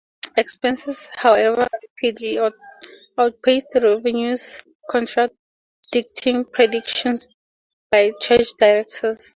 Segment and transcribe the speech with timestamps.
[0.35, 1.67] Expenses, however,
[2.01, 2.39] rapidly
[3.19, 7.27] outpaced revenues, contradicting predictions
[7.91, 9.29] by church directors.